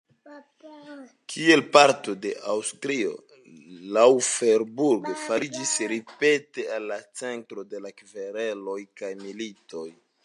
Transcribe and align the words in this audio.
Kiel 1.33 1.61
parto 1.75 2.15
de 2.23 2.31
Aŭstrio 2.53 3.11
Laufenburg 3.99 5.05
fariĝis 5.27 5.75
ripete 5.95 6.67
en 6.79 6.91
la 6.95 6.99
centro 7.23 7.67
de 7.77 7.85
kvereloj 8.03 8.81
kaj 9.03 9.13
militoj. 9.23 9.89